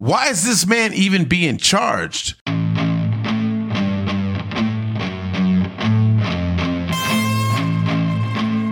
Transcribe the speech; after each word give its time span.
Why 0.00 0.28
is 0.28 0.44
this 0.44 0.64
man 0.64 0.94
even 0.94 1.24
being 1.24 1.56
charged? 1.56 2.40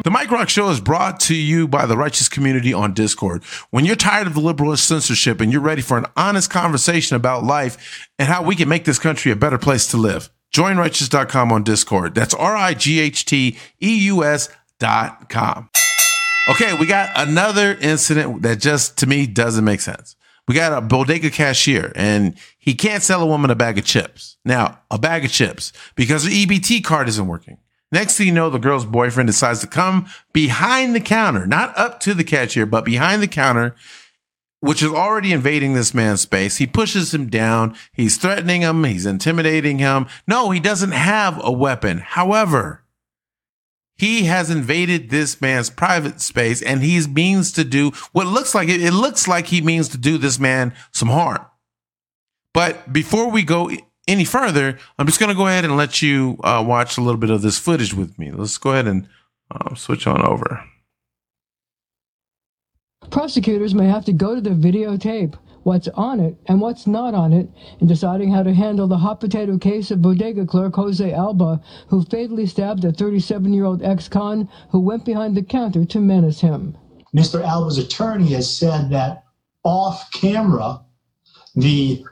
The 0.04 0.10
Mike 0.12 0.30
Rock 0.30 0.48
Show 0.48 0.68
is 0.68 0.78
brought 0.78 1.18
to 1.20 1.34
you 1.34 1.66
by 1.66 1.84
the 1.86 1.96
righteous 1.96 2.28
community 2.28 2.72
on 2.72 2.94
Discord. 2.94 3.42
When 3.70 3.84
you're 3.84 3.96
tired 3.96 4.28
of 4.28 4.34
the 4.34 4.40
liberalist 4.40 4.84
censorship 4.86 5.40
and 5.40 5.52
you're 5.52 5.60
ready 5.60 5.82
for 5.82 5.98
an 5.98 6.06
honest 6.16 6.48
conversation 6.48 7.16
about 7.16 7.42
life 7.42 8.08
and 8.20 8.28
how 8.28 8.44
we 8.44 8.54
can 8.54 8.68
make 8.68 8.84
this 8.84 9.00
country 9.00 9.32
a 9.32 9.36
better 9.36 9.58
place 9.58 9.88
to 9.88 9.96
live, 9.96 10.30
join 10.52 10.76
righteous.com 10.76 11.50
on 11.50 11.64
Discord. 11.64 12.14
That's 12.14 12.34
R 12.34 12.54
I 12.54 12.74
G 12.74 13.00
H 13.00 13.24
T 13.24 13.58
E 13.82 13.98
U 14.04 14.22
S 14.22 14.48
dot 14.78 15.28
com. 15.28 15.70
Okay, 16.52 16.78
we 16.78 16.86
got 16.86 17.10
another 17.16 17.74
incident 17.80 18.42
that 18.42 18.60
just 18.60 18.98
to 18.98 19.08
me 19.08 19.26
doesn't 19.26 19.64
make 19.64 19.80
sense. 19.80 20.14
We 20.48 20.54
got 20.54 20.72
a 20.72 20.80
bodega 20.80 21.30
cashier 21.30 21.92
and 21.96 22.36
he 22.58 22.74
can't 22.74 23.02
sell 23.02 23.22
a 23.22 23.26
woman 23.26 23.50
a 23.50 23.54
bag 23.54 23.78
of 23.78 23.84
chips. 23.84 24.36
Now, 24.44 24.80
a 24.90 24.98
bag 24.98 25.24
of 25.24 25.32
chips 25.32 25.72
because 25.96 26.24
the 26.24 26.46
EBT 26.46 26.84
card 26.84 27.08
isn't 27.08 27.26
working. 27.26 27.58
Next 27.92 28.16
thing 28.16 28.26
you 28.28 28.32
know, 28.32 28.50
the 28.50 28.58
girl's 28.58 28.84
boyfriend 28.84 29.28
decides 29.28 29.60
to 29.60 29.66
come 29.66 30.06
behind 30.32 30.94
the 30.94 31.00
counter, 31.00 31.46
not 31.46 31.76
up 31.78 32.00
to 32.00 32.14
the 32.14 32.24
cashier, 32.24 32.66
but 32.66 32.84
behind 32.84 33.22
the 33.22 33.28
counter, 33.28 33.74
which 34.60 34.82
is 34.82 34.90
already 34.90 35.32
invading 35.32 35.74
this 35.74 35.94
man's 35.94 36.20
space. 36.20 36.56
He 36.56 36.66
pushes 36.66 37.14
him 37.14 37.28
down. 37.28 37.76
He's 37.92 38.16
threatening 38.16 38.62
him. 38.62 38.84
He's 38.84 39.06
intimidating 39.06 39.78
him. 39.78 40.06
No, 40.26 40.50
he 40.50 40.58
doesn't 40.58 40.92
have 40.92 41.40
a 41.44 41.52
weapon. 41.52 41.98
However, 41.98 42.82
he 43.98 44.24
has 44.24 44.50
invaded 44.50 45.10
this 45.10 45.40
man's 45.40 45.70
private 45.70 46.20
space 46.20 46.60
and 46.62 46.82
he 46.82 47.04
means 47.06 47.52
to 47.52 47.64
do 47.64 47.92
what 48.12 48.26
looks 48.26 48.54
like 48.54 48.68
it, 48.68 48.92
looks 48.92 49.26
like 49.26 49.46
he 49.46 49.60
means 49.60 49.88
to 49.88 49.98
do 49.98 50.18
this 50.18 50.38
man 50.38 50.74
some 50.92 51.08
harm. 51.08 51.44
But 52.52 52.92
before 52.92 53.30
we 53.30 53.42
go 53.42 53.70
any 54.08 54.24
further, 54.24 54.78
I'm 54.98 55.06
just 55.06 55.18
going 55.18 55.30
to 55.30 55.36
go 55.36 55.46
ahead 55.46 55.64
and 55.64 55.76
let 55.76 56.00
you 56.00 56.38
uh, 56.44 56.64
watch 56.66 56.96
a 56.96 57.00
little 57.00 57.20
bit 57.20 57.30
of 57.30 57.42
this 57.42 57.58
footage 57.58 57.94
with 57.94 58.18
me. 58.18 58.30
Let's 58.30 58.58
go 58.58 58.72
ahead 58.72 58.86
and 58.86 59.08
uh, 59.50 59.74
switch 59.74 60.06
on 60.06 60.24
over. 60.24 60.62
Prosecutors 63.10 63.74
may 63.74 63.86
have 63.86 64.04
to 64.06 64.12
go 64.12 64.34
to 64.34 64.40
the 64.40 64.50
videotape, 64.50 65.34
what's 65.66 65.88
on 65.88 66.20
it 66.20 66.36
and 66.46 66.60
what's 66.60 66.86
not 66.86 67.12
on 67.12 67.32
it, 67.32 67.50
in 67.80 67.88
deciding 67.88 68.30
how 68.30 68.40
to 68.40 68.54
handle 68.54 68.86
the 68.86 68.96
hot 68.96 69.18
potato 69.18 69.58
case 69.58 69.90
of 69.90 70.00
bodega 70.00 70.46
clerk 70.46 70.76
Jose 70.76 71.12
Alba, 71.12 71.60
who 71.88 72.04
fatally 72.04 72.46
stabbed 72.46 72.84
a 72.84 72.92
37 72.92 73.52
year 73.52 73.64
old 73.64 73.82
ex 73.82 74.08
con 74.08 74.48
who 74.70 74.78
went 74.78 75.04
behind 75.04 75.36
the 75.36 75.42
counter 75.42 75.84
to 75.84 75.98
menace 75.98 76.40
him. 76.40 76.78
Mr. 77.12 77.42
Alba's 77.42 77.78
attorney 77.78 78.28
has 78.28 78.56
said 78.56 78.90
that 78.90 79.24
off 79.64 80.08
camera, 80.12 80.82
the 81.56 82.04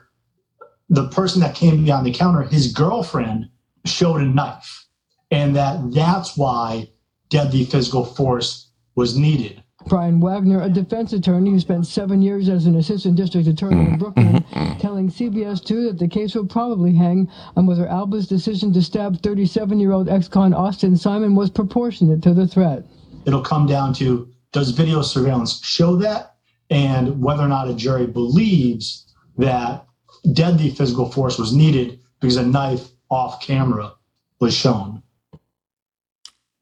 the 0.89 1.07
person 1.07 1.39
that 1.39 1.55
came 1.55 1.85
behind 1.85 2.05
the 2.05 2.11
counter, 2.11 2.41
his 2.41 2.73
girlfriend, 2.73 3.49
showed 3.85 4.19
a 4.19 4.25
knife, 4.25 4.85
and 5.31 5.55
that 5.55 5.93
that's 5.93 6.35
why 6.35 6.89
deadly 7.29 7.63
physical 7.63 8.03
force 8.03 8.69
was 8.95 9.17
needed. 9.17 9.63
Brian 9.87 10.19
Wagner, 10.19 10.61
a 10.61 10.69
defense 10.69 11.13
attorney 11.13 11.51
who 11.51 11.59
spent 11.59 11.85
seven 11.85 12.21
years 12.21 12.49
as 12.49 12.65
an 12.65 12.75
assistant 12.75 13.15
district 13.15 13.47
attorney 13.47 13.81
in 13.81 13.87
mm-hmm. 13.87 13.97
Brooklyn, 13.97 14.43
mm-hmm. 14.43 14.79
telling 14.79 15.09
CBS 15.09 15.63
2 15.63 15.85
that 15.85 15.99
the 15.99 16.07
case 16.07 16.33
will 16.35 16.47
probably 16.47 16.93
hang 16.93 17.29
on 17.55 17.65
whether 17.65 17.87
Alba's 17.87 18.27
decision 18.27 18.73
to 18.73 18.81
stab 18.81 19.21
37 19.21 19.79
year 19.79 19.91
old 19.91 20.09
ex 20.09 20.27
con 20.27 20.53
Austin 20.53 20.97
Simon 20.97 21.35
was 21.35 21.49
proportionate 21.49 22.21
to 22.23 22.33
the 22.33 22.47
threat. 22.47 22.83
It'll 23.25 23.41
come 23.41 23.67
down 23.67 23.93
to 23.95 24.29
does 24.51 24.71
video 24.71 25.01
surveillance 25.01 25.63
show 25.65 25.97
that, 25.97 26.35
and 26.69 27.21
whether 27.21 27.43
or 27.43 27.47
not 27.47 27.69
a 27.69 27.75
jury 27.75 28.07
believes 28.07 29.13
that 29.37 29.85
deadly 30.33 30.69
physical 30.69 31.11
force 31.11 31.37
was 31.37 31.53
needed 31.53 31.99
because 32.19 32.37
a 32.37 32.45
knife 32.45 32.89
off 33.09 33.41
camera 33.41 33.93
was 34.39 34.55
shown. 34.55 35.03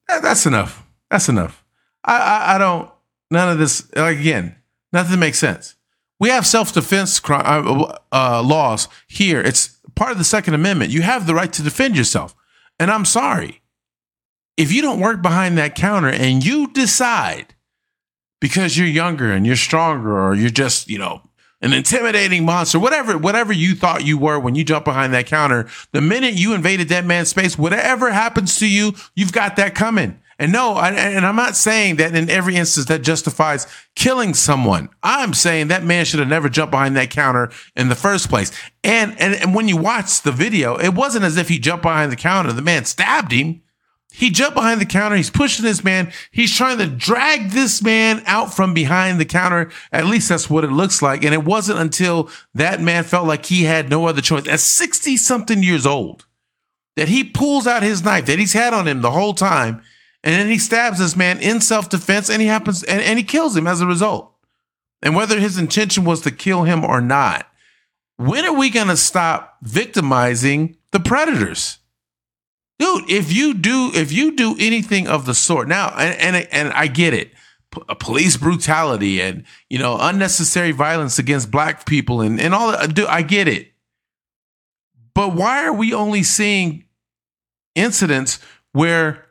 Eh, 0.10 0.20
that's 0.20 0.46
enough. 0.46 0.86
That's 1.10 1.30
enough. 1.30 1.64
I, 2.04 2.18
I, 2.18 2.56
I 2.56 2.58
don't. 2.58 2.90
None 3.32 3.50
of 3.50 3.60
this. 3.60 3.94
Like 3.96 4.20
again, 4.20 4.56
nothing 4.92 5.20
makes 5.20 5.40
sense. 5.40 5.76
We 6.20 6.30
have 6.30 6.46
self-defense 6.46 7.22
uh, 7.30 7.98
uh, 8.12 8.44
laws 8.44 8.88
here. 9.08 9.42
It's 9.42 9.80
part 9.96 10.12
of 10.12 10.18
the 10.18 10.24
Second 10.24 10.54
Amendment. 10.54 10.92
You 10.92 11.02
have 11.02 11.28
the 11.28 11.34
right 11.34 11.52
to 11.52 11.62
defend 11.62 11.98
yourself. 11.98 12.36
And 12.80 12.90
I'm 12.90 13.06
sorry 13.06 13.62
if 14.56 14.72
you 14.72 14.82
don't 14.82 15.00
work 15.00 15.22
behind 15.22 15.58
that 15.58 15.76
counter 15.76 16.10
and 16.10 16.46
you 16.46 16.72
decide 16.74 17.56
because 18.40 18.78
you're 18.78 18.88
younger 18.88 19.32
and 19.32 19.46
you're 19.46 19.56
stronger 19.56 20.20
or 20.20 20.36
you're 20.36 20.50
just 20.50 20.90
you 20.90 20.98
know 20.98 21.22
an 21.64 21.72
intimidating 21.72 22.44
monster, 22.44 22.78
whatever, 22.78 23.18
whatever 23.18 23.54
you 23.54 23.74
thought 23.74 24.06
you 24.06 24.18
were 24.18 24.38
when 24.38 24.54
you 24.54 24.66
jumped 24.66 24.84
behind 24.84 25.14
that 25.14 25.26
counter, 25.26 25.66
the 25.94 26.02
minute 26.02 26.34
you 26.34 26.54
invaded 26.54 26.90
that 26.90 27.06
man's 27.06 27.30
space, 27.30 27.58
whatever 27.58 28.12
happens 28.12 28.60
to 28.60 28.68
you, 28.68 28.94
you've 29.16 29.32
got 29.32 29.56
that 29.56 29.74
coming. 29.74 30.20
And 30.44 30.52
no, 30.52 30.74
I, 30.74 30.90
and 30.90 31.26
I'm 31.26 31.38
not 31.38 31.56
saying 31.56 31.96
that 31.96 32.14
in 32.14 32.30
every 32.30 32.58
instance 32.58 32.88
that 32.88 33.02
justifies 33.02 33.66
killing 33.96 34.34
someone. 34.34 34.90
I'm 35.02 35.34
saying 35.34 35.70
that 35.70 35.86
man 35.86 36.04
should 36.04 36.20
have 36.20 36.28
never 36.28 36.50
jumped 36.50 36.72
behind 36.72 36.98
that 36.98 37.12
counter 37.12 37.50
in 37.78 37.88
the 37.88 37.96
first 37.96 38.28
place. 38.28 38.52
And, 38.84 39.18
and, 39.22 39.36
and 39.36 39.56
when 39.56 39.70
you 39.70 39.78
watch 39.78 40.22
the 40.22 40.34
video, 40.34 40.76
it 40.76 40.96
wasn't 40.96 41.24
as 41.24 41.38
if 41.38 41.48
he 41.48 41.60
jumped 41.60 41.84
behind 41.84 42.12
the 42.12 42.18
counter. 42.18 42.52
The 42.52 42.62
man 42.62 42.84
stabbed 42.84 43.32
him. 43.32 43.62
He 44.12 44.32
jumped 44.32 44.56
behind 44.56 44.82
the 44.82 44.86
counter. 44.86 45.16
He's 45.16 45.30
pushing 45.30 45.64
this 45.64 45.82
man. 45.82 46.12
He's 46.30 46.54
trying 46.54 46.78
to 46.80 46.88
drag 46.88 47.52
this 47.52 47.82
man 47.82 48.22
out 48.26 48.54
from 48.54 48.74
behind 48.74 49.22
the 49.22 49.26
counter. 49.26 49.72
At 49.94 50.08
least 50.08 50.28
that's 50.28 50.50
what 50.50 50.66
it 50.66 50.72
looks 50.72 51.02
like. 51.02 51.24
And 51.24 51.34
it 51.34 51.46
wasn't 51.46 51.80
until 51.80 52.30
that 52.54 52.82
man 52.82 53.06
felt 53.06 53.28
like 53.28 53.46
he 53.46 53.64
had 53.64 53.90
no 53.90 54.08
other 54.08 54.22
choice 54.22 54.50
at 54.50 54.60
60 54.60 55.16
something 55.16 55.64
years 55.64 55.86
old 55.86 56.26
that 56.98 57.08
he 57.08 57.24
pulls 57.24 57.66
out 57.66 57.82
his 57.82 58.04
knife 58.04 58.26
that 58.26 58.40
he's 58.40 58.52
had 58.52 58.74
on 58.74 58.90
him 58.90 59.02
the 59.02 59.12
whole 59.12 59.34
time. 59.34 59.82
And 60.24 60.36
then 60.36 60.50
he 60.50 60.58
stabs 60.58 61.00
this 61.00 61.16
man 61.16 61.40
in 61.40 61.62
self 61.62 61.90
defense 61.90 62.30
and 62.30 62.42
he 62.42 62.48
happens 62.48 62.84
and, 62.84 63.02
and 63.02 63.18
he 63.18 63.26
kills 63.26 63.56
him 63.56 63.68
as 63.68 63.82
a 63.82 63.88
result. 63.88 64.32
And 65.02 65.16
whether 65.16 65.40
his 65.40 65.58
intention 65.58 66.06
was 66.06 66.22
to 66.22 66.32
kill 66.32 66.64
him 66.64 66.86
or 66.86 67.02
not, 67.02 67.48
when 68.18 68.46
are 68.46 68.58
we 68.58 68.70
going 68.70 68.88
to 68.88 68.96
stop 68.96 69.58
victimizing 69.62 70.78
the 70.92 71.00
predators? 71.00 71.80
dude 72.80 73.10
if 73.10 73.32
you 73.32 73.54
do 73.54 73.92
if 73.94 74.12
you 74.12 74.36
do 74.36 74.56
anything 74.60 75.08
of 75.08 75.26
the 75.26 75.34
sort 75.34 75.68
now 75.68 75.94
and 75.98 76.20
and, 76.20 76.48
and 76.52 76.74
i 76.74 76.88
get 76.88 77.14
it 77.14 77.32
P- 77.72 77.82
uh, 77.88 77.94
police 77.94 78.38
brutality 78.38 79.22
and 79.22 79.44
you 79.70 79.80
know 79.80 79.98
unnecessary 80.00 80.72
violence 80.72 81.20
against 81.20 81.52
black 81.52 81.86
people 81.86 82.22
and 82.22 82.40
and 82.40 82.54
all 82.54 82.72
that 82.72 82.80
uh, 82.80 82.88
do 82.88 83.06
i 83.08 83.22
get 83.22 83.48
it 83.48 83.72
but 85.14 85.36
why 85.36 85.64
are 85.64 85.74
we 85.74 85.94
only 85.94 86.24
seeing 86.24 86.86
incidents 87.76 88.40
where 88.72 89.26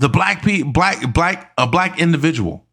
the 0.00 0.08
black 0.08 0.42
pe- 0.42 0.62
black 0.62 1.12
black 1.12 1.52
a 1.58 1.66
black 1.66 1.98
individual 1.98 2.66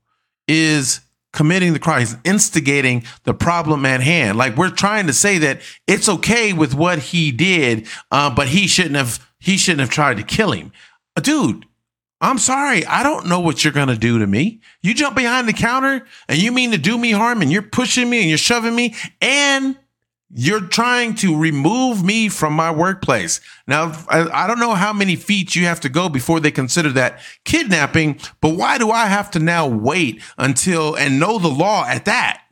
is 0.48 1.02
committing 1.32 1.74
the 1.74 1.80
crime, 1.80 2.00
he's 2.00 2.16
instigating 2.24 3.04
the 3.24 3.34
problem 3.34 3.86
at 3.86 4.02
hand. 4.02 4.38
Like 4.38 4.58
we're 4.58 4.70
trying 4.70 5.08
to 5.08 5.14
say 5.14 5.38
that 5.40 5.62
it's 5.88 6.10
okay 6.10 6.54
with 6.54 6.74
what 6.74 7.00
he 7.00 7.32
did, 7.32 7.88
uh, 8.12 8.34
but 8.34 8.48
he 8.48 8.68
shouldn't 8.68 8.96
have 8.96 9.26
he 9.40 9.58
shouldn't 9.58 9.82
have 9.82 9.90
tried 9.90 10.18
to 10.18 10.24
kill 10.24 10.52
him. 10.52 10.72
Uh, 11.16 11.22
dude, 11.22 11.66
I'm 12.22 12.38
sorry. 12.38 12.86
I 12.86 13.04
don't 13.04 13.28
know 13.28 13.40
what 13.40 13.64
you're 13.64 13.74
to 13.74 13.96
do 13.96 14.20
to 14.20 14.28
me. 14.28 14.60
You 14.82 14.94
jump 14.94 15.16
behind 15.16 15.48
the 15.48 15.54
counter 15.54 16.06
and 16.28 16.38
you 16.38 16.52
mean 16.52 16.72
to 16.72 16.78
do 16.78 16.98
me 16.98 17.12
harm 17.12 17.42
and 17.42 17.52
you're 17.52 17.62
pushing 17.62 18.10
me 18.10 18.20
and 18.20 18.30
you're 18.30 18.38
shoving 18.38 18.76
me 18.76 18.96
and 19.22 19.78
you're 20.32 20.62
trying 20.62 21.16
to 21.16 21.36
remove 21.36 22.04
me 22.04 22.30
from 22.30 22.54
my 22.54 22.70
workplace. 22.70 23.42
Now, 23.68 23.94
I, 24.10 24.46
don't 24.46 24.60
know 24.60 24.76
how 24.76 24.94
many 24.94 25.16
feet 25.16 25.56
you 25.56 25.66
have 25.66 25.80
to 25.82 25.90
go 25.90 26.08
before 26.08 26.40
they 26.40 26.52
consider 26.52 26.90
that 26.90 27.20
kidnapping, 27.46 28.20
but 28.40 28.56
why 28.56 28.78
do 28.78 28.92
I 28.92 29.08
have 29.08 29.32
to 29.32 29.40
now 29.40 29.68
wait 29.68 30.22
until 30.38 30.96
and 30.96 31.20
know 31.20 31.40
the 31.40 31.48
law 31.48 31.86
at 31.88 32.06
that 32.06 32.44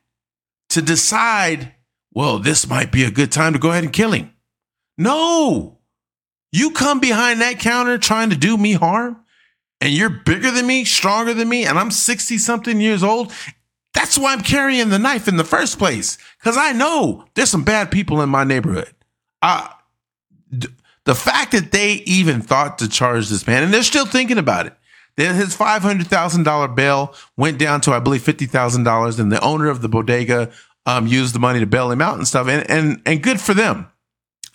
to 0.69 0.81
decide, 0.81 1.75
well, 2.11 2.39
this 2.39 2.67
might 2.67 2.91
be 2.91 3.03
a 3.03 3.11
good 3.11 3.31
time 3.31 3.53
to 3.53 3.59
go 3.59 3.69
ahead 3.69 3.83
and 3.83 3.94
kill 3.94 4.12
him? 4.12 4.33
No. 4.97 5.77
You 6.51 6.71
come 6.71 7.00
behind 7.00 7.41
that 7.41 7.59
counter 7.59 8.00
trying 8.00 8.31
to 8.31 8.38
do 8.38 8.57
me 8.57 8.74
harm, 8.74 9.18
and 9.79 9.94
you're 9.94 10.09
bigger 10.09 10.50
than 10.50 10.65
me, 10.65 10.83
stronger 10.83 11.35
than 11.35 11.47
me, 11.47 11.65
and 11.65 11.77
I'm 11.77 11.91
60 11.91 12.39
something 12.39 12.81
years 12.81 13.03
old. 13.03 13.31
That's 13.97 14.15
why 14.15 14.31
I'm 14.31 14.41
carrying 14.41 14.89
the 14.89 14.99
knife 14.99 15.27
in 15.27 15.38
the 15.38 15.44
first 15.44 15.79
place, 15.79 16.19
because 16.38 16.55
I 16.55 16.71
know 16.71 17.25
there's 17.33 17.49
some 17.49 17.63
bad 17.63 17.89
people 17.89 18.21
in 18.21 18.29
my 18.29 18.44
neighborhood. 18.44 18.94
D- 20.55 20.67
the 21.05 21.15
fact 21.15 21.51
that 21.53 21.71
they 21.71 21.94
even 22.05 22.41
thought 22.41 22.77
to 22.77 22.88
charge 22.88 23.27
this 23.27 23.47
man, 23.47 23.63
and 23.63 23.73
they're 23.73 23.81
still 23.81 24.05
thinking 24.05 24.38
about 24.38 24.67
it. 24.67 24.73
Then 25.15 25.33
his 25.33 25.55
five 25.55 25.81
hundred 25.81 26.05
thousand 26.05 26.44
dollar 26.44 26.67
bail 26.67 27.15
went 27.38 27.57
down 27.57 27.81
to 27.81 27.91
I 27.91 27.99
believe 27.99 28.21
fifty 28.21 28.45
thousand 28.45 28.83
dollars, 28.83 29.17
and 29.17 29.31
the 29.31 29.41
owner 29.41 29.67
of 29.67 29.81
the 29.81 29.89
bodega 29.89 30.51
um, 30.85 31.07
used 31.07 31.33
the 31.33 31.39
money 31.39 31.59
to 31.59 31.65
bail 31.65 31.89
him 31.89 32.01
out 32.01 32.17
and 32.17 32.27
stuff, 32.27 32.47
and 32.47 32.69
and 32.69 33.01
and 33.03 33.23
good 33.23 33.41
for 33.41 33.55
them. 33.55 33.88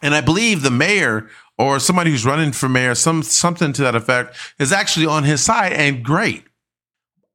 And 0.04 0.14
I 0.14 0.20
believe 0.20 0.62
the 0.62 0.70
mayor 0.70 1.28
or 1.58 1.80
somebody 1.80 2.12
who's 2.12 2.24
running 2.24 2.52
for 2.52 2.68
mayor, 2.68 2.94
some 2.94 3.24
something 3.24 3.72
to 3.72 3.82
that 3.82 3.96
effect, 3.96 4.36
is 4.60 4.70
actually 4.70 5.06
on 5.06 5.24
his 5.24 5.42
side 5.42 5.72
and 5.72 6.04
great. 6.04 6.44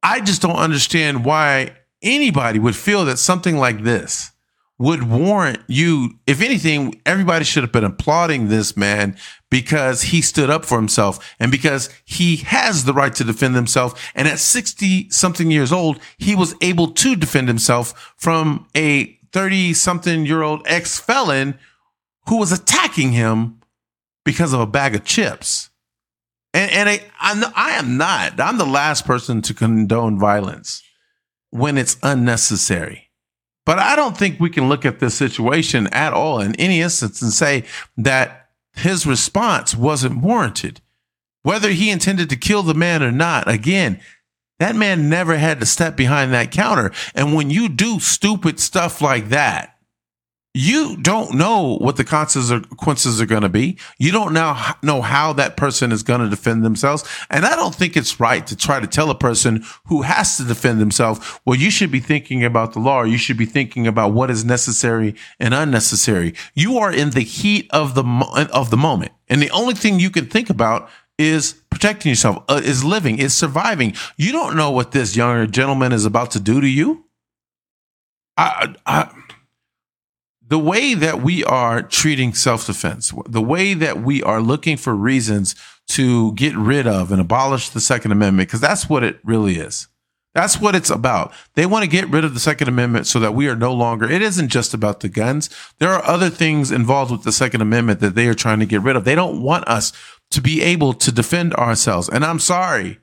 I 0.02 0.20
just 0.20 0.40
don't 0.40 0.56
understand 0.56 1.26
why 1.26 1.74
anybody 2.02 2.58
would 2.58 2.76
feel 2.76 3.04
that 3.04 3.18
something 3.18 3.56
like 3.56 3.82
this 3.82 4.32
would 4.78 5.02
warrant 5.02 5.58
you, 5.66 6.18
if 6.26 6.40
anything, 6.40 7.00
everybody 7.04 7.44
should 7.44 7.64
have 7.64 7.72
been 7.72 7.84
applauding 7.84 8.48
this 8.48 8.76
man 8.76 9.16
because 9.50 10.02
he 10.02 10.22
stood 10.22 10.48
up 10.48 10.64
for 10.64 10.78
himself 10.78 11.34
and 11.40 11.50
because 11.50 11.90
he 12.04 12.36
has 12.36 12.84
the 12.84 12.92
right 12.92 13.14
to 13.16 13.24
defend 13.24 13.56
himself. 13.56 14.10
And 14.14 14.28
at 14.28 14.38
60 14.38 15.10
something 15.10 15.50
years 15.50 15.72
old, 15.72 15.98
he 16.16 16.36
was 16.36 16.54
able 16.60 16.92
to 16.92 17.16
defend 17.16 17.48
himself 17.48 18.14
from 18.16 18.68
a 18.76 19.18
30 19.32 19.74
something 19.74 20.24
year 20.24 20.42
old 20.42 20.62
ex 20.66 20.98
felon 20.98 21.58
who 22.28 22.38
was 22.38 22.52
attacking 22.52 23.12
him 23.12 23.60
because 24.24 24.52
of 24.52 24.60
a 24.60 24.66
bag 24.66 24.94
of 24.94 25.04
chips. 25.04 25.70
And, 26.54 26.70
and 26.70 26.88
I, 26.88 27.00
I'm, 27.18 27.44
I 27.56 27.70
am 27.72 27.96
not, 27.96 28.38
I'm 28.38 28.58
the 28.58 28.64
last 28.64 29.04
person 29.04 29.42
to 29.42 29.54
condone 29.54 30.18
violence 30.18 30.82
when 31.50 31.78
it's 31.78 31.96
unnecessary. 32.02 33.10
But 33.64 33.78
I 33.78 33.96
don't 33.96 34.16
think 34.16 34.40
we 34.40 34.50
can 34.50 34.68
look 34.68 34.86
at 34.86 34.98
this 34.98 35.14
situation 35.14 35.88
at 35.88 36.12
all 36.12 36.40
in 36.40 36.54
any 36.54 36.80
instance 36.80 37.20
and 37.20 37.32
say 37.32 37.64
that 37.98 38.48
his 38.74 39.06
response 39.06 39.74
wasn't 39.74 40.22
warranted. 40.22 40.80
Whether 41.42 41.70
he 41.70 41.90
intended 41.90 42.30
to 42.30 42.36
kill 42.36 42.62
the 42.62 42.74
man 42.74 43.02
or 43.02 43.12
not, 43.12 43.48
again, 43.48 44.00
that 44.58 44.74
man 44.74 45.08
never 45.08 45.36
had 45.36 45.60
to 45.60 45.66
step 45.66 45.96
behind 45.96 46.32
that 46.32 46.50
counter. 46.50 46.92
And 47.14 47.34
when 47.34 47.50
you 47.50 47.68
do 47.68 48.00
stupid 48.00 48.58
stuff 48.58 49.00
like 49.00 49.28
that, 49.28 49.77
you 50.58 50.96
don't 50.96 51.34
know 51.34 51.78
what 51.80 51.94
the 51.94 52.04
consequences 52.04 53.20
are 53.20 53.26
going 53.26 53.42
to 53.42 53.48
be. 53.48 53.78
You 53.96 54.10
don't 54.10 54.32
now 54.32 54.74
know 54.82 55.02
how 55.02 55.32
that 55.34 55.56
person 55.56 55.92
is 55.92 56.02
going 56.02 56.20
to 56.20 56.28
defend 56.28 56.64
themselves. 56.64 57.08
And 57.30 57.46
I 57.46 57.54
don't 57.54 57.72
think 57.72 57.96
it's 57.96 58.18
right 58.18 58.44
to 58.44 58.56
try 58.56 58.80
to 58.80 58.88
tell 58.88 59.08
a 59.08 59.14
person 59.14 59.64
who 59.86 60.02
has 60.02 60.36
to 60.36 60.42
defend 60.42 60.80
themselves, 60.80 61.20
well, 61.44 61.54
you 61.54 61.70
should 61.70 61.92
be 61.92 62.00
thinking 62.00 62.44
about 62.44 62.72
the 62.72 62.80
law. 62.80 63.04
You 63.04 63.18
should 63.18 63.36
be 63.36 63.46
thinking 63.46 63.86
about 63.86 64.14
what 64.14 64.32
is 64.32 64.44
necessary 64.44 65.14
and 65.38 65.54
unnecessary. 65.54 66.34
You 66.54 66.78
are 66.78 66.92
in 66.92 67.10
the 67.10 67.20
heat 67.20 67.68
of 67.70 67.94
the, 67.94 68.48
of 68.52 68.70
the 68.70 68.76
moment. 68.76 69.12
And 69.28 69.40
the 69.40 69.50
only 69.50 69.74
thing 69.74 70.00
you 70.00 70.10
can 70.10 70.26
think 70.26 70.50
about 70.50 70.90
is 71.18 71.52
protecting 71.70 72.10
yourself, 72.10 72.42
uh, 72.48 72.60
is 72.64 72.82
living, 72.82 73.20
is 73.20 73.32
surviving. 73.32 73.94
You 74.16 74.32
don't 74.32 74.56
know 74.56 74.72
what 74.72 74.90
this 74.90 75.14
younger 75.14 75.46
gentleman 75.46 75.92
is 75.92 76.04
about 76.04 76.32
to 76.32 76.40
do 76.40 76.60
to 76.60 76.68
you. 76.68 77.04
I, 78.36 78.74
I, 78.86 79.10
the 80.48 80.58
way 80.58 80.94
that 80.94 81.22
we 81.22 81.44
are 81.44 81.82
treating 81.82 82.32
self 82.34 82.66
defense, 82.66 83.12
the 83.28 83.42
way 83.42 83.74
that 83.74 84.02
we 84.02 84.22
are 84.22 84.40
looking 84.40 84.76
for 84.76 84.94
reasons 84.94 85.54
to 85.88 86.32
get 86.32 86.56
rid 86.56 86.86
of 86.86 87.12
and 87.12 87.20
abolish 87.20 87.68
the 87.70 87.80
Second 87.80 88.12
Amendment, 88.12 88.48
because 88.48 88.60
that's 88.60 88.88
what 88.88 89.04
it 89.04 89.20
really 89.24 89.56
is. 89.56 89.88
That's 90.34 90.60
what 90.60 90.74
it's 90.74 90.90
about. 90.90 91.32
They 91.54 91.66
want 91.66 91.84
to 91.84 91.90
get 91.90 92.08
rid 92.08 92.24
of 92.24 92.34
the 92.34 92.40
Second 92.40 92.68
Amendment 92.68 93.06
so 93.06 93.18
that 93.20 93.34
we 93.34 93.48
are 93.48 93.56
no 93.56 93.72
longer, 93.72 94.08
it 94.08 94.22
isn't 94.22 94.48
just 94.48 94.74
about 94.74 95.00
the 95.00 95.08
guns. 95.08 95.50
There 95.78 95.90
are 95.90 96.04
other 96.04 96.30
things 96.30 96.70
involved 96.70 97.10
with 97.10 97.24
the 97.24 97.32
Second 97.32 97.60
Amendment 97.60 98.00
that 98.00 98.14
they 98.14 98.28
are 98.28 98.34
trying 98.34 98.60
to 98.60 98.66
get 98.66 98.82
rid 98.82 98.96
of. 98.96 99.04
They 99.04 99.14
don't 99.14 99.42
want 99.42 99.66
us 99.66 99.92
to 100.30 100.40
be 100.40 100.62
able 100.62 100.92
to 100.94 101.10
defend 101.10 101.54
ourselves. 101.54 102.08
And 102.08 102.24
I'm 102.24 102.38
sorry, 102.38 103.00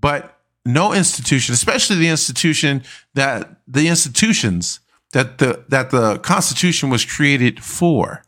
but 0.00 0.38
no 0.64 0.92
institution, 0.92 1.52
especially 1.52 1.96
the 1.96 2.08
institution 2.08 2.82
that 3.14 3.60
the 3.68 3.88
institutions 3.88 4.80
that 5.12 5.38
the 5.38 5.64
that 5.68 5.90
the 5.90 6.18
Constitution 6.18 6.90
was 6.90 7.04
created 7.04 7.62
for. 7.62 8.22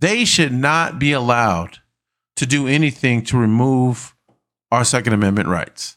They 0.00 0.24
should 0.24 0.52
not 0.52 0.98
be 0.98 1.12
allowed 1.12 1.78
to 2.36 2.46
do 2.46 2.68
anything 2.68 3.22
to 3.24 3.36
remove 3.36 4.14
our 4.70 4.84
Second 4.84 5.12
Amendment 5.12 5.48
rights. 5.48 5.96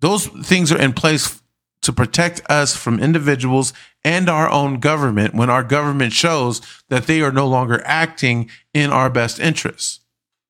Those 0.00 0.26
things 0.26 0.70
are 0.70 0.80
in 0.80 0.92
place 0.92 1.42
to 1.82 1.92
protect 1.92 2.42
us 2.50 2.76
from 2.76 3.00
individuals 3.00 3.72
and 4.04 4.28
our 4.28 4.48
own 4.50 4.80
government 4.80 5.34
when 5.34 5.50
our 5.50 5.64
government 5.64 6.12
shows 6.12 6.60
that 6.88 7.06
they 7.06 7.22
are 7.22 7.32
no 7.32 7.46
longer 7.46 7.82
acting 7.84 8.50
in 8.74 8.90
our 8.90 9.10
best 9.10 9.40
interests. 9.40 9.99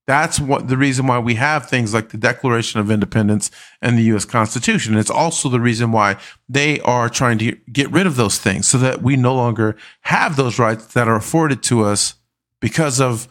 That's 0.06 0.40
what 0.40 0.68
the 0.68 0.76
reason 0.76 1.06
why 1.06 1.18
we 1.18 1.34
have 1.36 1.68
things 1.68 1.94
like 1.94 2.08
the 2.08 2.16
Declaration 2.18 2.80
of 2.80 2.90
Independence 2.90 3.50
and 3.80 3.96
the 3.96 4.02
US 4.14 4.24
Constitution. 4.24 4.96
It's 4.96 5.10
also 5.10 5.48
the 5.48 5.60
reason 5.60 5.92
why 5.92 6.16
they 6.48 6.80
are 6.80 7.08
trying 7.08 7.38
to 7.38 7.52
get 7.72 7.90
rid 7.90 8.06
of 8.06 8.16
those 8.16 8.38
things 8.38 8.66
so 8.66 8.78
that 8.78 9.02
we 9.02 9.16
no 9.16 9.34
longer 9.34 9.76
have 10.02 10.36
those 10.36 10.58
rights 10.58 10.86
that 10.94 11.06
are 11.06 11.16
afforded 11.16 11.62
to 11.64 11.84
us 11.84 12.14
because 12.60 13.00
of 13.00 13.28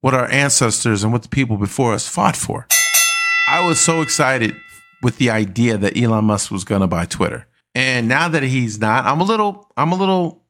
what 0.00 0.14
our 0.14 0.30
ancestors 0.30 1.02
and 1.02 1.12
what 1.12 1.22
the 1.22 1.28
people 1.28 1.56
before 1.56 1.94
us 1.94 2.06
fought 2.06 2.36
for. 2.36 2.66
I 3.48 3.66
was 3.66 3.80
so 3.80 4.02
excited 4.02 4.54
with 5.02 5.16
the 5.18 5.30
idea 5.30 5.78
that 5.78 5.96
Elon 5.96 6.26
Musk 6.26 6.50
was 6.50 6.64
going 6.64 6.82
to 6.82 6.86
buy 6.86 7.06
Twitter. 7.06 7.46
And 7.74 8.08
now 8.08 8.28
that 8.28 8.42
he's 8.42 8.80
not, 8.80 9.04
I'm 9.06 9.20
a 9.20 9.24
little 9.24 9.70
I'm 9.76 9.92
a 9.92 9.96
little 9.96 10.42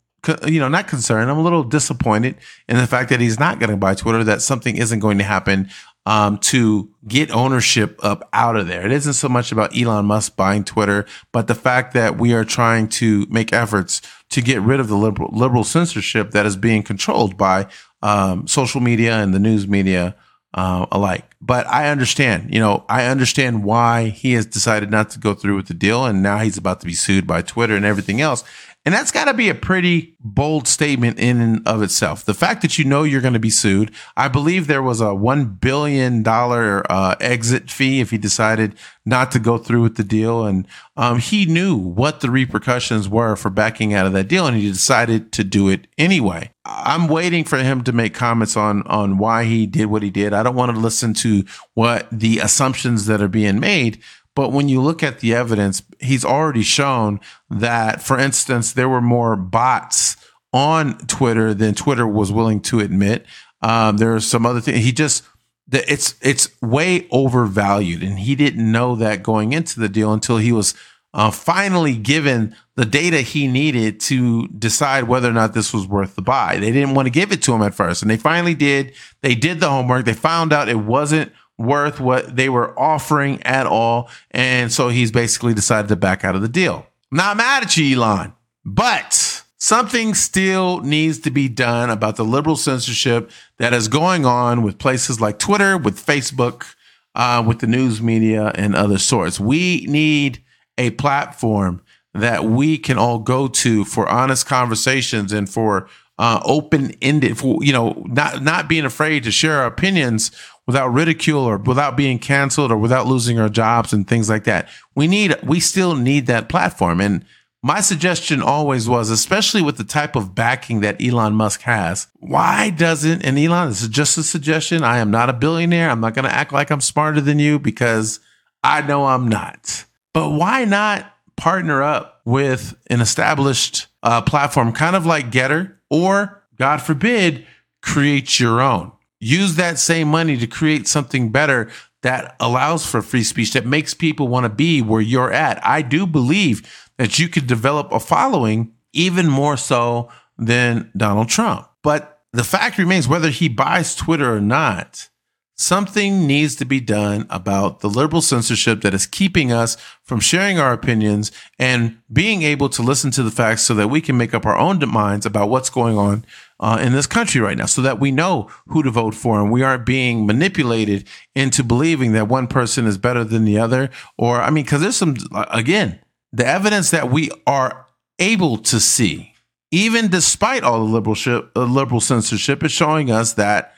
you 0.47 0.61
know, 0.61 0.69
not 0.69 0.89
concerned. 0.89 1.31
I'm 1.31 1.39
a 1.39 1.43
little 1.43 1.63
disappointed 1.63 2.37
in 2.69 2.77
the 2.77 2.87
fact 2.87 3.11
that 3.11 3.21
he's 3.21 3.39
not 3.39 3.59
going 3.61 3.71
to 3.71 3.77
buy 3.77 3.95
Twitter, 3.95 4.25
that 4.25 4.43
something 4.43 4.77
isn't 4.77 4.99
going 4.99 5.19
to 5.19 5.25
happen 5.25 5.69
um, 6.07 6.39
to 6.39 6.91
get 7.07 7.31
ownership 7.31 8.01
up 8.03 8.29
out 8.33 8.57
of 8.57 8.67
there. 8.67 8.85
It 8.85 8.93
isn't 8.93 9.13
so 9.13 9.29
much 9.29 9.53
about 9.53 9.77
Elon 9.77 10.07
Musk 10.07 10.37
buying 10.37 10.65
Twitter, 10.65 11.07
but 11.33 11.47
the 11.47 11.55
fact 11.55 11.93
that 11.95 12.19
we 12.19 12.33
are 12.33 12.45
trying 12.45 12.89
to 12.89 13.27
make 13.29 13.53
efforts 13.53 14.01
to 14.31 14.41
get 14.41 14.61
rid 14.63 14.81
of 14.81 14.89
the 14.89 14.97
liberal, 14.97 15.31
liberal 15.33 15.65
censorship 15.65 16.31
that 16.31 16.47
is 16.47 16.57
being 16.57 16.83
controlled 16.83 17.37
by 17.37 17.67
um, 18.03 18.47
social 18.47 18.81
media 18.81 19.19
and 19.19 19.35
the 19.35 19.39
news 19.39 19.69
media 19.69 20.17
uh, 20.55 20.87
alike. 20.91 21.25
But 21.41 21.67
I 21.67 21.89
understand, 21.91 22.53
you 22.53 22.61
know, 22.61 22.85
I 22.89 23.05
understand 23.05 23.63
why 23.63 24.09
he 24.09 24.33
has 24.33 24.47
decided 24.47 24.91
not 24.91 25.11
to 25.11 25.19
go 25.19 25.35
through 25.35 25.57
with 25.57 25.69
the 25.69 25.75
deal, 25.75 26.05
and 26.05 26.23
now 26.23 26.39
he's 26.39 26.57
about 26.57 26.81
to 26.81 26.87
be 26.87 26.95
sued 26.95 27.27
by 27.27 27.43
Twitter 27.43 27.77
and 27.77 27.85
everything 27.85 28.21
else. 28.21 28.45
And 28.89 28.95
that's 28.95 29.13
got 29.13 29.27
to 29.27 29.35
be 29.35 29.51
a 29.51 29.55
pretty 29.55 30.17
bold 30.19 30.67
statement 30.67 31.19
in 31.19 31.43
and 31.43 31.69
of 31.69 31.83
itself. 31.83 32.25
The 32.25 32.33
fact 32.33 32.63
that 32.63 32.79
you 32.79 32.87
know 32.87 33.03
you're 33.03 33.21
going 33.21 33.35
to 33.35 33.39
be 33.39 33.51
sued, 33.51 33.91
I 34.17 34.29
believe 34.29 34.67
there 34.67 34.83
was 34.83 35.03
a 35.03 35.09
$1 35.09 35.61
billion 35.61 36.27
uh, 36.27 37.15
exit 37.21 37.71
fee 37.71 38.01
if 38.01 38.13
he 38.13 38.17
decided 38.17 38.79
not 39.05 39.31
to 39.33 39.39
go 39.39 39.59
through 39.59 39.83
with 39.83 39.97
the 39.99 40.05
deal. 40.05 40.47
And 40.47 40.67
um, 40.97 41.19
he 41.19 41.45
knew 41.45 41.77
what 41.77 42.21
the 42.21 42.31
repercussions 42.31 43.11
were 43.11 43.37
for 43.37 43.51
backing 43.51 43.93
out 43.93 44.07
of 44.07 44.15
that 44.15 44.27
deal, 44.27 44.47
and 44.47 44.57
he 44.57 44.73
decided 44.73 45.33
to 45.33 45.45
do 45.45 45.69
it 45.69 45.87
anyway. 45.99 46.51
I'm 46.65 47.09
waiting 47.09 47.45
for 47.45 47.59
him 47.59 47.85
to 47.85 47.93
make 47.93 48.15
comments 48.15 48.57
on 48.57 48.83
on 48.83 49.17
why 49.17 49.45
he 49.45 49.67
did 49.67 49.87
what 49.87 50.03
he 50.03 50.11
did. 50.11 50.35
I 50.35 50.43
don't 50.43 50.57
want 50.57 50.75
to 50.75 50.81
listen 50.81 51.15
to 51.15 51.45
what 51.75 52.07
the 52.13 52.39
assumptions 52.41 53.07
that 53.07 53.23
are 53.23 53.29
being 53.29 53.59
made 53.59 54.03
but 54.39 54.53
when 54.53 54.69
you 54.69 54.81
look 54.81 55.03
at 55.03 55.19
the 55.19 55.35
evidence, 55.35 55.83
he's 55.99 56.25
already 56.25 56.63
shown 56.63 57.19
that, 57.51 58.01
for 58.01 58.17
instance, 58.17 58.71
there 58.71 58.89
were 58.89 59.01
more 59.01 59.35
bots 59.35 60.17
on 60.53 60.97
Twitter 61.09 61.53
than 61.55 61.75
Twitter 61.75 62.07
was 62.07 62.31
willing 62.31 62.61
to 62.61 62.79
admit. 62.79 63.27
Um, 63.63 63.97
there 63.97 64.15
are 64.15 64.21
some 64.21 64.47
other 64.47 64.61
things. 64.61 64.85
He 64.85 64.93
just 64.93 65.25
it's 65.73 66.15
it's 66.23 66.51
way 66.63 67.09
overvalued, 67.11 68.05
and 68.05 68.21
he 68.21 68.37
didn't 68.37 68.71
know 68.71 68.95
that 68.95 69.25
going 69.25 69.55
into 69.55 69.81
the 69.81 69.89
deal 69.89 70.13
until 70.13 70.37
he 70.37 70.53
was 70.53 70.73
uh, 71.13 71.33
finally 71.33 71.97
given 71.97 72.55
the 72.77 72.87
data 72.87 73.23
he 73.23 73.49
needed 73.49 73.99
to 74.03 74.47
decide 74.47 75.09
whether 75.09 75.29
or 75.29 75.33
not 75.33 75.53
this 75.53 75.75
was 75.75 75.85
worth 75.85 76.15
the 76.15 76.23
buy. 76.23 76.61
They 76.61 76.71
didn't 76.71 76.95
want 76.95 77.07
to 77.07 77.11
give 77.11 77.33
it 77.33 77.43
to 77.43 77.55
him 77.55 77.63
at 77.63 77.75
first, 77.75 78.03
and 78.03 78.11
they 78.11 78.17
finally 78.17 78.55
did. 78.55 78.93
They 79.21 79.35
did 79.35 79.59
the 79.59 79.69
homework. 79.69 80.05
They 80.05 80.13
found 80.13 80.53
out 80.53 80.69
it 80.69 80.77
wasn't 80.79 81.33
worth 81.59 82.01
what 82.01 82.37
they 82.37 82.49
were 82.49 82.79
offering 82.79 83.43
at 83.43 83.67
all. 83.67 84.09
And 84.31 84.73
so 84.73 84.89
he's 84.89 85.11
basically 85.11 85.55
decided 85.55 85.89
to 85.89 85.97
back 85.97 86.25
out 86.25 86.35
of 86.35 86.43
the 86.43 86.49
deal. 86.49 86.87
not 87.11 87.37
mad 87.37 87.65
at 87.65 87.77
you, 87.77 87.97
Elon, 87.97 88.33
but 88.65 89.43
something 89.59 90.15
still 90.15 90.81
needs 90.81 91.19
to 91.19 91.31
be 91.31 91.49
done 91.49 91.91
about 91.91 92.17
the 92.17 92.25
liberal 92.25 92.57
censorship 92.57 93.31
that 93.59 93.75
is 93.75 93.89
going 93.89 94.25
on 94.25 94.63
with 94.63 94.79
places 94.79 95.21
like 95.21 95.39
Twitter, 95.39 95.77
with 95.77 96.05
Facebook, 96.05 96.75
uh, 97.15 97.43
with 97.47 97.59
the 97.59 97.67
news 97.67 98.01
media, 98.01 98.53
and 98.55 98.77
other 98.77 98.99
sorts. 98.99 99.41
We 99.41 99.85
need 99.89 100.43
a 100.77 100.91
platform 100.91 101.83
that 102.15 102.45
we 102.45 102.79
can 102.79 102.99
all 102.99 103.19
go 103.19 103.49
to 103.49 103.85
for 103.85 104.09
honest 104.09 104.47
conversations 104.47 105.33
and 105.33 105.49
for 105.49 105.89
uh, 106.19 106.41
open 106.45 106.93
ended 107.01 107.41
you 107.43 107.73
know 107.73 108.03
not 108.07 108.43
not 108.43 108.69
being 108.69 108.85
afraid 108.85 109.23
to 109.25 109.31
share 109.31 109.59
our 109.59 109.67
opinions 109.67 110.31
without 110.67 110.89
ridicule 110.89 111.41
or 111.41 111.57
without 111.57 111.97
being 111.97 112.19
canceled 112.19 112.71
or 112.71 112.77
without 112.77 113.07
losing 113.07 113.39
our 113.39 113.49
jobs 113.49 113.93
and 113.93 114.07
things 114.07 114.29
like 114.29 114.45
that. 114.45 114.69
We 114.95 115.07
need 115.07 115.37
we 115.43 115.61
still 115.61 115.97
need 115.97 116.27
that 116.27 116.49
platform 116.49 117.01
and 117.01 117.25
my 117.63 117.81
suggestion 117.81 118.41
always 118.41 118.89
was, 118.89 119.11
especially 119.11 119.63
with 119.63 119.79
the 119.79 119.85
type 119.85 120.15
of 120.15 120.35
backing 120.35 120.81
that 120.81 121.03
Elon 121.03 121.35
Musk 121.35 121.63
has, 121.63 122.07
why 122.15 122.71
doesn't, 122.71 123.25
and 123.25 123.37
Elon, 123.37 123.69
this 123.69 123.83
is 123.83 123.89
just 123.89 124.17
a 124.17 124.23
suggestion. 124.23 124.85
I 124.85 124.99
am 124.99 125.11
not 125.11 125.29
a 125.29 125.33
billionaire. 125.33 125.91
I'm 125.91 126.01
not 126.01 126.15
going 126.15 126.25
to 126.25 126.35
act 126.35 126.53
like 126.53 126.71
I'm 126.71 126.81
smarter 126.81 127.21
than 127.21 127.41
you 127.41 127.59
because 127.59 128.21
I 128.63 128.83
know 128.83 129.07
I'm 129.07 129.27
not. 129.27 129.85
But 130.13 130.31
why 130.31 130.65
not 130.67 131.13
partner 131.37 131.83
up 131.83 132.21
with 132.25 132.77
an 132.91 133.01
established 133.01 133.89
uh, 134.03 134.23
platform, 134.23 134.73
kind 134.73 134.95
of 134.95 135.05
like 135.05 135.31
Gettr, 135.31 135.78
or 135.91 136.43
God 136.57 136.79
forbid, 136.83 137.47
create 137.83 138.39
your 138.41 138.61
own. 138.61 138.93
Use 139.21 139.57
that 139.57 139.79
same 139.79 140.09
money 140.09 140.37
to 140.37 140.47
create 140.47 140.87
something 140.87 141.31
better 141.31 141.71
that 142.03 142.37
allows 142.39 142.87
for 142.87 143.03
free 143.03 143.25
speech, 143.25 143.53
that 143.53 143.67
makes 143.67 143.95
people 143.95 144.29
want 144.29 144.45
to 144.45 144.51
be 144.51 144.81
where 144.81 145.01
you're 145.01 145.33
at. 145.33 145.65
I 145.67 145.83
do 145.83 146.07
believe 146.07 146.89
that 146.97 147.19
you 147.19 147.29
could 147.29 147.47
develop 147.47 147.91
a 147.91 148.01
following 148.01 148.73
even 148.93 149.27
more 149.27 149.57
so 149.57 150.09
than 150.37 150.91
Donald 150.97 151.29
Trump. 151.29 151.69
But 151.83 152.21
the 152.33 152.45
fact 152.45 152.79
remains 152.79 153.09
whether 153.09 153.31
he 153.31 153.49
buys 153.49 153.97
Twitter 153.97 154.35
or 154.35 154.41
not, 154.41 155.09
something 155.59 156.25
needs 156.25 156.55
to 156.55 156.65
be 156.65 156.79
done 156.79 157.27
about 157.29 157.81
the 157.81 157.89
liberal 157.89 158.23
censorship 158.23 158.81
that 158.81 158.95
is 158.95 159.07
keeping 159.07 159.51
us 159.51 159.77
from 160.05 160.21
sharing 160.21 160.59
our 160.59 160.73
opinions 160.73 161.33
and 161.59 161.99
being 162.13 162.43
able 162.43 162.69
to 162.69 162.81
listen 162.81 163.11
to 163.11 163.25
the 163.25 163.31
facts 163.31 163.63
so 163.63 163.75
that 163.75 163.89
we 163.89 164.01
can 164.01 164.17
make 164.17 164.33
up 164.33 164.47
our 164.47 164.57
own 164.57 164.79
minds 164.89 165.27
about 165.27 165.49
what's 165.49 165.69
going 165.69 165.99
on 165.99 166.25
uh, 166.61 166.79
in 166.81 166.93
this 166.93 167.09
country 167.09 167.41
right 167.41 167.59
now 167.59 167.67
so 167.67 167.83
that 167.83 167.99
we 167.99 168.13
know 168.13 168.49
who 168.69 168.85
to 168.85 168.91
vote 168.91 169.17
for 169.17 169.41
and 169.41 169.51
we 169.51 169.63
aren't 169.63 169.85
being 169.85 170.25
manipulated 170.27 171.05
into 171.35 171.65
believing 171.65 172.13
that 172.13 172.29
one 172.29 172.47
person 172.47 172.87
is 172.87 172.97
better 172.97 173.25
than 173.25 173.45
the 173.45 173.59
other. 173.59 173.91
Or, 174.17 174.41
I 174.41 174.51
mean, 174.51 174.65
because 174.65 174.81
there's 174.81 174.97
some, 174.97 175.17
again, 175.51 175.99
the 176.33 176.47
evidence 176.47 176.91
that 176.91 177.11
we 177.11 177.31
are 177.49 177.87
able 178.21 178.59
to 178.59 178.79
see, 178.79 179.35
even 179.73 180.09
despite 180.09 180.63
all 180.63 180.79
the 180.79 180.93
liberal, 180.93 181.17
uh, 181.57 181.65
liberal 181.65 182.01
censorship, 182.01 182.63
is 182.63 182.71
showing 182.71 183.11
us 183.11 183.33
that 183.33 183.75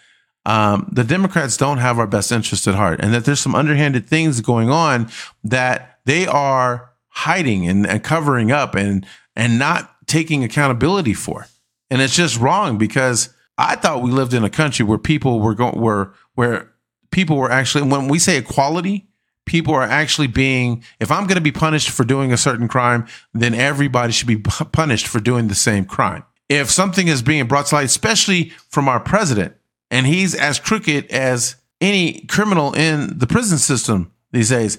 um, 0.46 0.88
the 0.90 1.04
Democrats 1.04 1.56
don't 1.56 1.78
have 1.78 1.98
our 1.98 2.06
best 2.06 2.32
interest 2.32 2.66
at 2.66 2.74
heart 2.74 3.00
and 3.02 3.12
that 3.12 3.24
there's 3.24 3.40
some 3.40 3.54
underhanded 3.54 4.08
things 4.08 4.40
going 4.40 4.70
on 4.70 5.10
that 5.44 6.00
they 6.06 6.26
are 6.26 6.92
hiding 7.08 7.68
and, 7.68 7.86
and 7.86 8.02
covering 8.02 8.50
up 8.50 8.74
and, 8.74 9.06
and 9.36 9.58
not 9.58 9.94
taking 10.06 10.42
accountability 10.42 11.14
for. 11.14 11.46
And 11.90 12.00
it's 12.00 12.16
just 12.16 12.38
wrong 12.38 12.78
because 12.78 13.34
I 13.58 13.76
thought 13.76 14.02
we 14.02 14.10
lived 14.10 14.32
in 14.32 14.44
a 14.44 14.50
country 14.50 14.84
where 14.84 14.98
people 14.98 15.40
were 15.40 15.54
going 15.54 15.78
were 15.78 16.14
where 16.34 16.72
people 17.10 17.36
were 17.36 17.50
actually 17.50 17.84
when 17.84 18.08
we 18.08 18.18
say 18.18 18.38
equality, 18.38 19.08
people 19.44 19.74
are 19.74 19.82
actually 19.82 20.28
being 20.28 20.82
if 21.00 21.10
I'm 21.10 21.26
going 21.26 21.36
to 21.36 21.42
be 21.42 21.52
punished 21.52 21.90
for 21.90 22.04
doing 22.04 22.32
a 22.32 22.36
certain 22.36 22.68
crime, 22.68 23.06
then 23.34 23.54
everybody 23.54 24.12
should 24.12 24.28
be 24.28 24.38
punished 24.38 25.06
for 25.06 25.20
doing 25.20 25.48
the 25.48 25.54
same 25.54 25.84
crime. 25.84 26.24
If 26.48 26.70
something 26.70 27.08
is 27.08 27.22
being 27.22 27.46
brought 27.46 27.66
to 27.66 27.76
light, 27.76 27.84
especially 27.84 28.50
from 28.70 28.88
our 28.88 28.98
president, 28.98 29.54
and 29.90 30.06
he's 30.06 30.34
as 30.34 30.60
crooked 30.60 31.06
as 31.06 31.56
any 31.80 32.20
criminal 32.26 32.72
in 32.74 33.18
the 33.18 33.26
prison 33.26 33.58
system 33.58 34.12
these 34.32 34.50
days, 34.50 34.78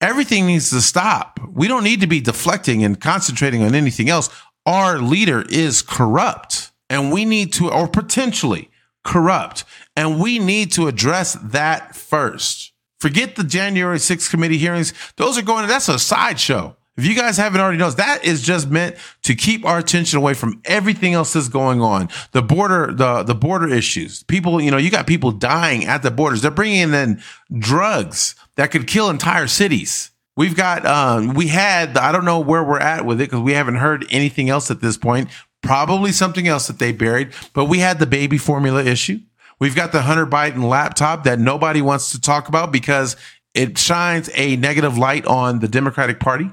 everything 0.00 0.46
needs 0.46 0.70
to 0.70 0.80
stop. 0.80 1.40
We 1.52 1.68
don't 1.68 1.84
need 1.84 2.00
to 2.00 2.06
be 2.06 2.20
deflecting 2.20 2.84
and 2.84 3.00
concentrating 3.00 3.62
on 3.62 3.74
anything 3.74 4.08
else 4.08 4.28
our 4.64 4.98
leader 4.98 5.44
is 5.48 5.82
corrupt 5.82 6.70
and 6.88 7.10
we 7.10 7.24
need 7.24 7.52
to, 7.54 7.70
or 7.70 7.88
potentially 7.88 8.70
corrupt, 9.02 9.64
and 9.96 10.20
we 10.20 10.38
need 10.38 10.72
to 10.72 10.88
address 10.88 11.32
that 11.42 11.96
first. 11.96 12.72
Forget 13.00 13.34
the 13.34 13.44
January 13.44 13.96
6th 13.96 14.30
committee 14.30 14.58
hearings. 14.58 14.92
Those 15.16 15.38
are 15.38 15.42
going, 15.42 15.66
that's 15.66 15.88
a 15.88 15.98
sideshow. 15.98 16.76
If 16.96 17.06
you 17.06 17.14
guys 17.14 17.38
haven't 17.38 17.60
already 17.60 17.78
noticed, 17.78 17.96
that 17.96 18.22
is 18.22 18.42
just 18.42 18.68
meant 18.68 18.96
to 19.22 19.34
keep 19.34 19.64
our 19.64 19.78
attention 19.78 20.18
away 20.18 20.34
from 20.34 20.60
everything 20.66 21.14
else 21.14 21.32
that's 21.32 21.48
going 21.48 21.80
on. 21.80 22.10
The 22.32 22.42
border, 22.42 22.92
the, 22.92 23.22
the 23.22 23.34
border 23.34 23.68
issues. 23.68 24.22
People, 24.24 24.60
you 24.60 24.70
know, 24.70 24.76
you 24.76 24.90
got 24.90 25.06
people 25.06 25.32
dying 25.32 25.86
at 25.86 26.02
the 26.02 26.10
borders. 26.10 26.42
They're 26.42 26.50
bringing 26.50 26.92
in 26.92 27.22
drugs 27.58 28.34
that 28.56 28.70
could 28.70 28.86
kill 28.86 29.08
entire 29.08 29.46
cities. 29.46 30.10
We've 30.36 30.56
got, 30.56 30.84
um, 30.84 31.32
we 31.32 31.48
had, 31.48 31.96
I 31.96 32.12
don't 32.12 32.26
know 32.26 32.40
where 32.40 32.62
we're 32.62 32.78
at 32.80 33.06
with 33.06 33.20
it 33.20 33.30
because 33.30 33.40
we 33.40 33.52
haven't 33.52 33.76
heard 33.76 34.06
anything 34.10 34.50
else 34.50 34.70
at 34.70 34.82
this 34.82 34.98
point. 34.98 35.30
Probably 35.62 36.12
something 36.12 36.46
else 36.46 36.66
that 36.66 36.78
they 36.78 36.92
buried, 36.92 37.32
but 37.54 37.66
we 37.66 37.78
had 37.78 38.00
the 38.00 38.06
baby 38.06 38.36
formula 38.36 38.82
issue. 38.84 39.20
We've 39.58 39.76
got 39.76 39.92
the 39.92 40.02
Hunter 40.02 40.26
Biden 40.26 40.68
laptop 40.68 41.24
that 41.24 41.38
nobody 41.38 41.80
wants 41.80 42.10
to 42.12 42.20
talk 42.20 42.48
about 42.48 42.72
because 42.72 43.16
it 43.54 43.78
shines 43.78 44.28
a 44.34 44.56
negative 44.56 44.98
light 44.98 45.24
on 45.26 45.60
the 45.60 45.68
Democratic 45.68 46.18
Party. 46.18 46.50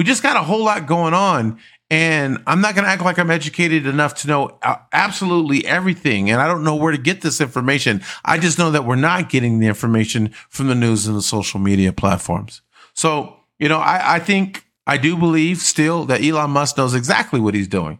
We 0.00 0.04
just 0.04 0.22
got 0.22 0.38
a 0.38 0.42
whole 0.42 0.64
lot 0.64 0.86
going 0.86 1.12
on. 1.12 1.60
And 1.90 2.42
I'm 2.46 2.62
not 2.62 2.74
going 2.74 2.86
to 2.86 2.90
act 2.90 3.02
like 3.02 3.18
I'm 3.18 3.30
educated 3.30 3.86
enough 3.86 4.14
to 4.22 4.28
know 4.28 4.58
uh, 4.62 4.76
absolutely 4.94 5.66
everything. 5.66 6.30
And 6.30 6.40
I 6.40 6.48
don't 6.48 6.64
know 6.64 6.74
where 6.74 6.92
to 6.92 6.96
get 6.96 7.20
this 7.20 7.38
information. 7.38 8.00
I 8.24 8.38
just 8.38 8.58
know 8.58 8.70
that 8.70 8.86
we're 8.86 8.96
not 8.96 9.28
getting 9.28 9.58
the 9.58 9.66
information 9.66 10.30
from 10.48 10.68
the 10.68 10.74
news 10.74 11.06
and 11.06 11.14
the 11.14 11.20
social 11.20 11.60
media 11.60 11.92
platforms. 11.92 12.62
So, 12.94 13.36
you 13.58 13.68
know, 13.68 13.76
I, 13.76 14.14
I 14.14 14.18
think 14.20 14.64
I 14.86 14.96
do 14.96 15.18
believe 15.18 15.58
still 15.58 16.06
that 16.06 16.24
Elon 16.24 16.52
Musk 16.52 16.78
knows 16.78 16.94
exactly 16.94 17.38
what 17.38 17.52
he's 17.52 17.68
doing. 17.68 17.98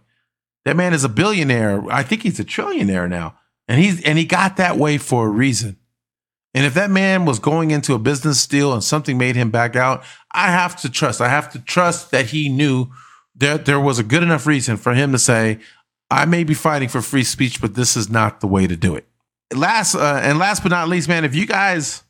That 0.65 0.79
man 0.79 0.95
is 0.95 1.05
a 1.05 1.09
billionaire. 1.11 1.85
I 1.93 2.03
think 2.03 2.23
he's 2.23 2.41
a 2.41 2.45
trillionaire 2.47 3.11
now. 3.11 3.39
And 3.69 3.79
he's 3.79 4.03
and 4.05 4.17
he 4.17 4.25
got 4.25 4.57
that 4.57 4.79
way 4.79 4.97
for 4.97 5.27
a 5.27 5.31
reason. 5.31 5.77
And 6.55 6.67
if 6.67 6.75
that 6.75 6.91
man 6.91 7.27
was 7.27 7.39
going 7.39 7.71
into 7.71 7.95
a 7.95 7.99
business 7.99 8.47
deal 8.47 8.73
and 8.73 8.83
something 8.83 9.17
made 9.17 9.37
him 9.37 9.51
back 9.51 9.77
out, 9.77 10.03
I 10.33 10.51
have 10.51 10.77
to 10.83 10.91
trust. 10.91 11.21
I 11.21 11.29
have 11.29 11.51
to 11.53 11.59
trust 11.59 12.11
that 12.11 12.27
he 12.27 12.49
knew 12.49 12.89
that 13.37 13.65
there 13.65 13.81
was 13.81 13.99
a 13.99 14.05
good 14.05 14.23
enough 14.23 14.47
reason 14.47 14.77
for 14.77 14.95
him 14.95 15.13
to 15.13 15.19
say, 15.19 15.59
I 16.11 16.25
may 16.25 16.45
be 16.45 16.55
fighting 16.55 16.89
for 16.89 17.03
free 17.03 17.25
speech, 17.25 17.61
but 17.61 17.75
this 17.75 17.97
is 17.97 18.11
not 18.11 18.41
the 18.41 18.47
way 18.47 18.67
to 18.67 18.77
do 18.77 18.95
it. 18.95 19.07
Last 19.55 19.95
uh, 19.95 20.21
and 20.23 20.39
last 20.39 20.63
but 20.63 20.71
not 20.71 20.89
least, 20.89 21.09
man, 21.09 21.25
if 21.25 21.35
you 21.35 21.47
guys 21.47 22.05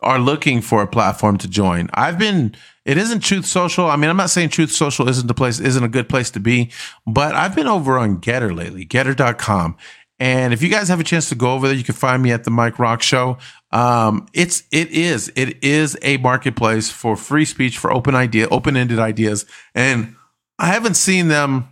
are 0.00 0.18
looking 0.18 0.60
for 0.60 0.82
a 0.82 0.86
platform 0.86 1.38
to 1.38 1.48
join. 1.48 1.88
I've 1.94 2.18
been 2.18 2.54
it 2.84 2.98
isn't 2.98 3.20
Truth 3.20 3.46
Social. 3.46 3.86
I 3.86 3.96
mean, 3.96 4.10
I'm 4.10 4.16
not 4.16 4.30
saying 4.30 4.50
Truth 4.50 4.70
Social 4.70 5.08
isn't 5.08 5.26
the 5.26 5.34
place 5.34 5.58
isn't 5.58 5.82
a 5.82 5.88
good 5.88 6.08
place 6.08 6.30
to 6.32 6.40
be, 6.40 6.70
but 7.06 7.34
I've 7.34 7.56
been 7.56 7.66
over 7.66 7.98
on 7.98 8.20
Gettr 8.20 8.54
lately, 8.54 8.86
gettr.com. 8.86 9.76
And 10.18 10.54
if 10.54 10.62
you 10.62 10.68
guys 10.68 10.88
have 10.88 11.00
a 11.00 11.04
chance 11.04 11.28
to 11.28 11.34
go 11.34 11.52
over 11.52 11.68
there, 11.68 11.76
you 11.76 11.84
can 11.84 11.94
find 11.94 12.22
me 12.22 12.32
at 12.32 12.44
the 12.44 12.50
Mike 12.50 12.78
Rock 12.78 13.02
Show. 13.02 13.38
Um, 13.70 14.26
it's 14.32 14.62
it 14.72 14.90
is 14.90 15.30
it 15.36 15.62
is 15.62 15.98
a 16.02 16.16
marketplace 16.18 16.90
for 16.90 17.16
free 17.16 17.44
speech, 17.44 17.76
for 17.76 17.92
open 17.92 18.14
idea, 18.14 18.48
open 18.48 18.76
ended 18.76 18.98
ideas, 18.98 19.44
and 19.74 20.16
I 20.58 20.68
haven't 20.68 20.94
seen 20.94 21.28
them 21.28 21.68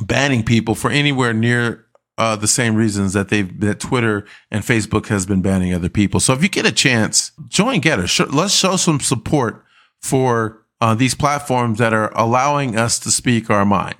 banning 0.00 0.42
people 0.44 0.74
for 0.74 0.90
anywhere 0.90 1.32
near 1.32 1.86
uh, 2.18 2.36
the 2.36 2.48
same 2.48 2.74
reasons 2.74 3.12
that 3.12 3.28
they've 3.28 3.60
that 3.60 3.80
Twitter 3.80 4.26
and 4.50 4.64
Facebook 4.64 5.06
has 5.06 5.26
been 5.26 5.42
banning 5.42 5.72
other 5.72 5.88
people. 5.88 6.20
So 6.20 6.32
if 6.32 6.42
you 6.42 6.48
get 6.48 6.66
a 6.66 6.72
chance, 6.72 7.32
join 7.48 7.80
Gettr. 7.80 8.32
Let's 8.32 8.54
show 8.54 8.76
some 8.76 9.00
support 9.00 9.64
for 10.02 10.64
uh, 10.80 10.94
these 10.94 11.14
platforms 11.14 11.78
that 11.78 11.92
are 11.92 12.12
allowing 12.14 12.76
us 12.76 12.98
to 13.00 13.10
speak 13.10 13.50
our 13.50 13.64
mind. 13.64 13.96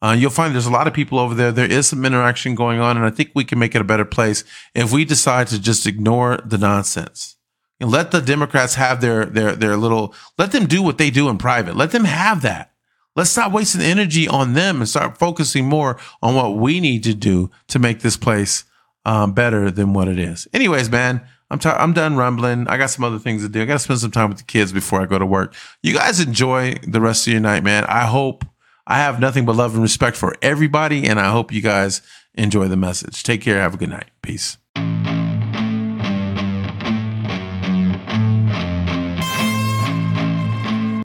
Uh, 0.00 0.14
you'll 0.16 0.30
find 0.30 0.54
there's 0.54 0.66
a 0.66 0.70
lot 0.70 0.86
of 0.86 0.94
people 0.94 1.18
over 1.18 1.34
there. 1.34 1.50
There 1.50 1.70
is 1.70 1.88
some 1.88 2.04
interaction 2.04 2.54
going 2.54 2.78
on, 2.78 2.96
and 2.96 3.04
I 3.04 3.10
think 3.10 3.32
we 3.34 3.44
can 3.44 3.58
make 3.58 3.74
it 3.74 3.80
a 3.80 3.84
better 3.84 4.04
place 4.04 4.44
if 4.74 4.92
we 4.92 5.04
decide 5.04 5.48
to 5.48 5.60
just 5.60 5.86
ignore 5.86 6.38
the 6.44 6.58
nonsense 6.58 7.36
and 7.80 7.90
let 7.90 8.10
the 8.10 8.20
Democrats 8.20 8.74
have 8.74 9.00
their 9.00 9.24
their 9.24 9.54
their 9.56 9.76
little. 9.76 10.14
Let 10.36 10.52
them 10.52 10.66
do 10.66 10.82
what 10.82 10.98
they 10.98 11.10
do 11.10 11.28
in 11.28 11.38
private. 11.38 11.76
Let 11.76 11.90
them 11.90 12.04
have 12.04 12.42
that. 12.42 12.72
Let's 13.16 13.30
stop 13.30 13.50
wasting 13.50 13.80
energy 13.80 14.28
on 14.28 14.54
them 14.54 14.76
and 14.76 14.88
start 14.88 15.18
focusing 15.18 15.66
more 15.66 15.98
on 16.22 16.36
what 16.36 16.56
we 16.56 16.78
need 16.78 17.02
to 17.04 17.14
do 17.14 17.50
to 17.66 17.80
make 17.80 18.00
this 18.00 18.16
place 18.16 18.64
um, 19.04 19.32
better 19.32 19.70
than 19.72 19.92
what 19.92 20.06
it 20.06 20.18
is. 20.18 20.46
Anyways, 20.52 20.88
man, 20.88 21.26
I'm 21.50 21.58
t- 21.58 21.68
I'm 21.68 21.92
done 21.92 22.16
rumbling. 22.16 22.68
I 22.68 22.76
got 22.76 22.90
some 22.90 23.04
other 23.04 23.18
things 23.18 23.42
to 23.42 23.48
do. 23.48 23.62
I 23.62 23.64
got 23.64 23.74
to 23.74 23.78
spend 23.80 24.00
some 24.00 24.12
time 24.12 24.28
with 24.28 24.38
the 24.38 24.44
kids 24.44 24.72
before 24.72 25.00
I 25.00 25.06
go 25.06 25.18
to 25.18 25.26
work. 25.26 25.54
You 25.82 25.94
guys 25.94 26.20
enjoy 26.20 26.76
the 26.86 27.00
rest 27.00 27.26
of 27.26 27.32
your 27.32 27.40
night, 27.40 27.64
man. 27.64 27.84
I 27.86 28.06
hope 28.06 28.44
I 28.90 28.96
have 28.96 29.20
nothing 29.20 29.44
but 29.44 29.54
love 29.54 29.74
and 29.74 29.82
respect 29.82 30.16
for 30.16 30.34
everybody, 30.40 31.06
and 31.06 31.20
I 31.20 31.30
hope 31.30 31.52
you 31.52 31.60
guys 31.60 32.00
enjoy 32.34 32.68
the 32.68 32.76
message. 32.76 33.22
Take 33.22 33.42
care. 33.42 33.60
Have 33.60 33.74
a 33.74 33.76
good 33.76 33.90
night. 33.90 34.08
Peace. 34.22 34.56